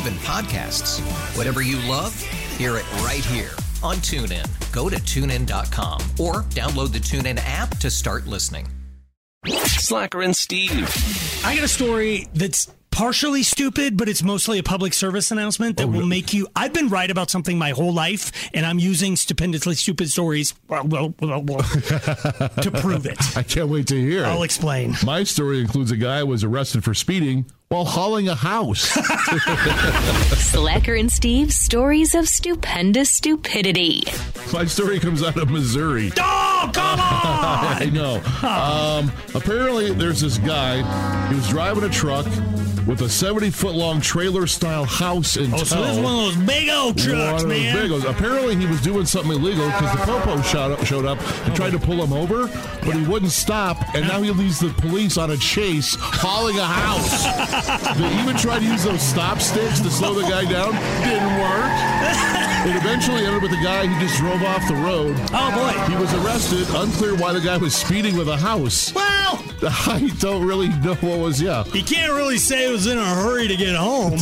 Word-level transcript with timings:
even 0.00 0.14
podcasts. 0.20 1.00
Whatever 1.36 1.60
you 1.60 1.76
love, 1.88 2.18
hear 2.56 2.76
it 2.76 2.90
right 3.02 3.24
here 3.24 3.50
on 3.82 3.96
TuneIn. 3.96 4.46
Go 4.72 4.88
to 4.88 4.96
tunein.com 4.96 6.00
or 6.18 6.42
download 6.50 6.92
the 6.92 6.98
TuneIn 6.98 7.38
app 7.44 7.76
to 7.78 7.90
start 7.90 8.26
listening. 8.26 8.66
Slacker 9.46 10.22
and 10.22 10.36
Steve. 10.36 10.88
I 11.44 11.54
got 11.54 11.64
a 11.64 11.68
story 11.68 12.28
that's 12.34 12.72
partially 13.00 13.42
stupid, 13.42 13.96
but 13.96 14.10
it's 14.10 14.22
mostly 14.22 14.58
a 14.58 14.62
public 14.62 14.92
service 14.92 15.30
announcement 15.30 15.78
that 15.78 15.84
oh, 15.84 15.86
will 15.86 16.04
make 16.04 16.34
you. 16.34 16.46
I've 16.54 16.74
been 16.74 16.90
right 16.90 17.10
about 17.10 17.30
something 17.30 17.56
my 17.56 17.70
whole 17.70 17.94
life, 17.94 18.30
and 18.52 18.66
I'm 18.66 18.78
using 18.78 19.16
stupendously 19.16 19.74
stupid 19.76 20.10
stories 20.10 20.52
well, 20.68 20.84
well, 20.84 21.14
well, 21.18 21.42
well, 21.42 21.62
to 21.62 22.70
prove 22.82 23.06
it. 23.06 23.16
I 23.38 23.42
can't 23.42 23.70
wait 23.70 23.86
to 23.86 23.98
hear. 23.98 24.26
I'll 24.26 24.42
it. 24.42 24.44
explain. 24.44 24.96
My 25.02 25.24
story 25.24 25.62
includes 25.62 25.90
a 25.90 25.96
guy 25.96 26.18
who 26.18 26.26
was 26.26 26.44
arrested 26.44 26.84
for 26.84 26.92
speeding 26.92 27.46
while 27.70 27.86
hauling 27.86 28.28
a 28.28 28.34
house. 28.34 28.80
Slacker 30.50 30.94
and 30.94 31.10
Steve's 31.10 31.56
stories 31.56 32.14
of 32.14 32.28
stupendous 32.28 33.08
stupidity. 33.08 34.02
My 34.52 34.66
story 34.66 35.00
comes 35.00 35.22
out 35.22 35.38
of 35.38 35.50
Missouri. 35.50 36.12
Oh, 36.18 36.70
come 36.74 36.99
I 37.82 37.90
know. 37.92 38.16
Um, 38.46 39.12
apparently, 39.34 39.92
there's 39.92 40.20
this 40.20 40.38
guy. 40.38 40.76
He 41.28 41.34
was 41.34 41.48
driving 41.48 41.84
a 41.84 41.88
truck 41.88 42.26
with 42.86 43.02
a 43.02 43.08
70 43.08 43.50
foot 43.50 43.74
long 43.74 44.00
trailer 44.00 44.46
style 44.46 44.84
house 44.84 45.36
in 45.36 45.52
Oh, 45.52 45.58
tow. 45.58 45.64
so 45.64 45.82
this 45.82 45.96
is 45.96 46.02
one 46.02 46.12
of 46.28 46.34
those 46.34 46.46
big 46.46 46.68
old 46.70 46.96
One 46.96 47.06
trucks, 47.08 47.42
of 47.42 47.48
those 47.48 47.58
man. 47.58 47.76
big 47.76 47.90
ones. 47.90 48.04
Apparently, 48.04 48.56
he 48.56 48.66
was 48.66 48.80
doing 48.80 49.06
something 49.06 49.32
illegal 49.32 49.66
because 49.66 49.92
the 49.92 50.04
popo 50.04 50.40
showed 50.42 50.72
up, 50.72 50.84
showed 50.84 51.04
up 51.04 51.18
and 51.46 51.54
tried 51.54 51.70
to 51.70 51.78
pull 51.78 52.02
him 52.02 52.12
over, 52.12 52.46
but 52.84 52.94
he 52.96 53.02
wouldn't 53.06 53.32
stop. 53.32 53.76
And 53.94 54.08
now 54.08 54.22
he 54.22 54.30
leads 54.32 54.58
the 54.60 54.70
police 54.70 55.18
on 55.18 55.30
a 55.30 55.36
chase, 55.36 55.94
hauling 56.00 56.58
a 56.58 56.64
house. 56.66 57.96
they 57.98 58.20
even 58.22 58.36
tried 58.36 58.60
to 58.60 58.64
use 58.66 58.82
those 58.84 59.02
stop 59.02 59.40
sticks 59.40 59.80
to 59.80 59.90
slow 59.90 60.14
the 60.14 60.22
guy 60.22 60.50
down. 60.50 60.72
Didn't 61.04 61.40
work. 61.40 62.49
It 62.62 62.76
eventually 62.76 63.24
ended 63.24 63.40
with 63.42 63.52
the 63.52 63.62
guy 63.62 63.86
who 63.86 63.98
just 64.00 64.18
drove 64.18 64.42
off 64.42 64.68
the 64.68 64.74
road. 64.74 65.16
Oh 65.32 65.50
boy. 65.54 65.72
He 65.90 65.96
was 65.98 66.12
arrested. 66.12 66.68
Unclear 66.74 67.16
why 67.16 67.32
the 67.32 67.40
guy 67.40 67.56
was 67.56 67.74
speeding 67.74 68.16
with 68.16 68.28
a 68.28 68.36
house. 68.36 68.92
Well, 68.94 69.42
I 69.62 70.12
don't 70.18 70.46
really 70.46 70.68
know 70.68 70.94
what 70.96 71.18
was. 71.18 71.40
Yeah, 71.40 71.64
you 71.72 71.82
can't 71.82 72.12
really 72.12 72.36
say 72.36 72.66
it 72.68 72.70
was 72.70 72.86
in 72.86 72.98
a 72.98 73.14
hurry 73.14 73.48
to 73.48 73.56
get 73.56 73.74
home. 73.74 74.10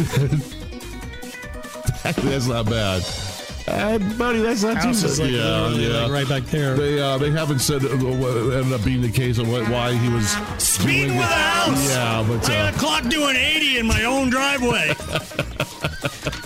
that's 2.03 2.47
not 2.47 2.67
bad. 2.67 3.03
Uh, 3.69 3.99
buddy, 4.17 4.41
that's 4.41 4.63
not 4.63 4.77
House 4.77 5.03
too 5.03 5.07
is 5.07 5.21
like 5.21 5.31
yeah, 5.31 5.69
yeah. 5.71 6.03
like, 6.03 6.13
right 6.13 6.29
back 6.29 6.51
there. 6.51 6.75
They 6.75 7.01
uh, 7.01 7.19
they 7.19 7.31
haven't 7.31 7.59
said 7.61 7.85
uh, 7.85 7.89
what 7.89 8.37
ended 8.55 8.73
up 8.73 8.85
being 8.85 9.03
the 9.03 9.11
case 9.11 9.39
of 9.39 9.51
what, 9.51 9.69
why 9.69 9.93
he 9.93 10.09
was 10.09 10.37
Speeding 10.59 11.17
with 11.17 11.25
a 11.25 11.29
house. 11.29 11.91
Yeah, 11.91 12.25
but 12.27 12.49
I 12.49 12.53
got 12.53 12.75
uh, 12.75 12.77
a 12.77 12.79
clock 12.79 13.03
doing 13.09 13.37
80 13.37 13.79
in 13.79 13.87
my 13.87 14.05
own 14.05 14.31
driveway. 14.31 14.89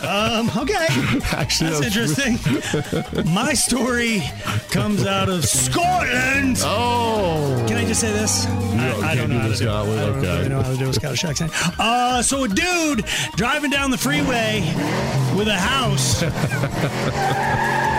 um, 0.03 0.51
okay. 0.57 0.87
actually, 1.33 1.71
That's 1.71 1.81
that 1.81 1.97
was- 1.97 2.19
interesting. 2.19 3.25
My 3.33 3.53
story 3.55 4.23
comes 4.71 5.05
out 5.07 5.29
of 5.29 5.45
Scotland. 5.45 6.59
Oh, 6.63 7.22
Just 7.93 8.01
say 8.01 8.13
this? 8.13 8.47
don't- 8.47 8.81
I, 8.81 9.11
I 9.11 9.15
don't 9.15 9.29
know 9.29 9.35
do 9.35 9.41
how 9.43 9.49
to 9.49 9.55
do 9.55 9.69
it. 9.69 9.71
I 9.71 9.85
don't 9.85 10.17
okay. 10.17 10.37
really 10.39 10.49
know 10.49 10.63
how 10.63 10.71
to 10.71 10.79
do 10.79 10.89
a 10.89 10.95
Scottish 10.95 11.25
accent. 11.27 11.53
Uh, 11.79 12.23
so 12.23 12.45
a 12.45 12.49
dude 12.49 13.05
driving 13.37 13.71
down 13.71 13.91
the 13.91 13.99
freeway 13.99 14.63
with 15.37 15.47
a 15.47 15.59
house. 15.59 16.23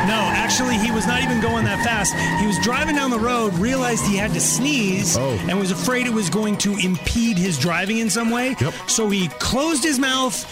No, 0.03 0.19
actually, 0.33 0.77
he 0.77 0.91
was 0.91 1.07
not 1.07 1.21
even 1.23 1.39
going 1.39 1.63
that 1.65 1.81
fast. 1.83 2.13
He 2.41 2.45
was 2.47 2.59
driving 2.59 2.95
down 2.95 3.09
the 3.09 3.19
road, 3.19 3.53
realized 3.53 4.05
he 4.05 4.17
had 4.17 4.33
to 4.33 4.41
sneeze, 4.41 5.15
Oh. 5.15 5.39
and 5.47 5.57
was 5.57 5.71
afraid 5.71 6.07
it 6.07 6.13
was 6.13 6.29
going 6.29 6.57
to 6.57 6.75
impede 6.75 7.37
his 7.37 7.57
driving 7.57 7.99
in 7.99 8.09
some 8.09 8.29
way. 8.29 8.55
Yep. 8.59 8.73
So 8.87 9.09
he 9.09 9.29
closed 9.39 9.83
his 9.83 9.99
mouth 9.99 10.43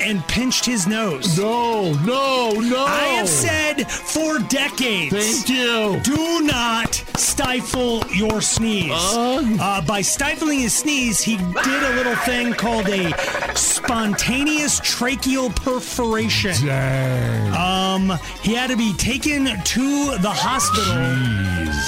and 0.00 0.26
pinched 0.28 0.64
his 0.64 0.86
nose. 0.86 1.36
no, 1.38 1.92
no, 2.04 2.52
no! 2.52 2.84
I 2.86 3.16
have 3.18 3.28
said 3.28 3.90
for 3.90 4.38
decades. 4.38 5.12
Thank 5.14 5.48
you. 5.50 6.00
Do 6.02 6.40
not 6.42 7.02
stifle 7.16 8.02
your 8.14 8.40
sneeze. 8.40 8.92
Uh. 8.92 9.56
Uh, 9.60 9.80
by 9.86 10.00
stifling 10.02 10.60
his 10.60 10.74
sneeze, 10.74 11.20
he 11.20 11.36
did 11.36 11.82
a 11.82 11.94
little 11.96 12.16
thing 12.16 12.52
called 12.52 12.88
a 12.88 13.12
spontaneous 13.56 14.80
tracheal 14.80 15.54
perforation. 15.56 16.54
Dang. 16.66 17.52
Um, 17.54 18.18
he 18.42 18.54
had 18.54 18.70
to 18.70 18.76
be 18.76 18.92
taken 18.94 19.44
to 19.46 20.18
the 20.18 20.30
hospital. 20.30 20.94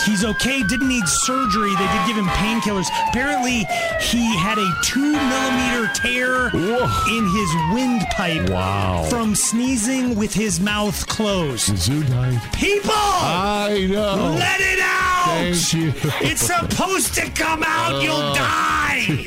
He's 0.04 0.24
okay, 0.24 0.62
didn't 0.62 0.88
need 0.88 1.06
surgery. 1.06 1.70
They 1.76 1.86
did 1.86 2.06
give 2.06 2.16
him 2.16 2.26
painkillers. 2.28 2.86
Apparently, 3.08 3.64
he 4.00 4.36
had 4.38 4.58
a 4.58 4.72
two 4.84 5.12
millimeter 5.12 5.90
tear 5.94 6.50
Whoa. 6.50 6.88
in 7.16 7.24
his 7.34 7.50
windpipe 7.74 8.50
Wow. 8.50 9.06
from 9.10 9.34
sneezing 9.34 10.14
with 10.14 10.32
his 10.32 10.60
mouth 10.60 11.06
closed. 11.08 11.76
Zoo 11.76 12.02
died. 12.04 12.40
People! 12.54 12.90
I 12.94 13.86
know. 13.90 14.36
Let 14.38 14.60
it 14.60 14.78
out! 14.80 15.17
Thank 15.28 15.72
you. 15.74 15.92
It's 16.28 16.42
supposed 16.42 17.14
to 17.14 17.30
come 17.30 17.62
out. 17.64 18.02
You'll 18.02 18.14
Uh. 18.16 18.34
die. 18.34 19.04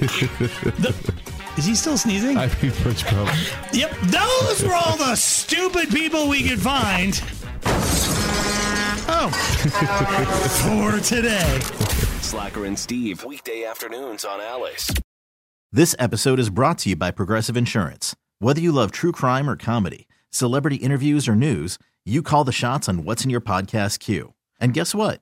The- 0.81 1.13
is 1.57 1.65
he 1.65 1.75
still 1.75 1.97
sneezing? 1.97 2.37
I 2.37 2.47
think 2.47 2.73
that's 2.77 3.03
probably. 3.03 3.33
yep. 3.77 3.91
Those 4.03 4.63
were 4.63 4.73
all 4.73 4.95
the 4.97 5.15
stupid 5.15 5.89
people 5.89 6.27
we 6.29 6.47
could 6.47 6.61
find. 6.61 7.21
Oh. 9.13 9.29
For 10.63 10.99
today. 11.03 11.59
Slacker 12.21 12.65
and 12.65 12.79
Steve. 12.79 13.23
Weekday 13.25 13.65
afternoons 13.65 14.23
on 14.25 14.39
Alice. 14.41 14.89
This 15.71 15.95
episode 15.99 16.39
is 16.39 16.49
brought 16.49 16.77
to 16.79 16.89
you 16.89 16.95
by 16.95 17.11
Progressive 17.11 17.55
Insurance. 17.57 18.15
Whether 18.39 18.61
you 18.61 18.71
love 18.71 18.91
true 18.91 19.11
crime 19.11 19.49
or 19.49 19.55
comedy, 19.55 20.07
celebrity 20.29 20.77
interviews 20.77 21.27
or 21.27 21.35
news, 21.35 21.77
you 22.05 22.21
call 22.23 22.43
the 22.43 22.51
shots 22.51 22.87
on 22.89 23.03
what's 23.03 23.23
in 23.23 23.29
your 23.29 23.41
podcast 23.41 23.99
queue. 23.99 24.33
And 24.59 24.73
guess 24.73 24.95
what? 24.95 25.21